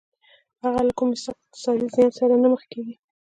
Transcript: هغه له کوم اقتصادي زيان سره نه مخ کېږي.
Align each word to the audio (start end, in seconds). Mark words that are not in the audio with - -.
هغه 0.63 0.81
له 0.87 0.93
کوم 0.97 1.09
اقتصادي 1.33 1.87
زيان 1.95 2.11
سره 2.19 2.33
نه 2.43 2.47
مخ 2.53 2.61
کېږي. 2.71 2.95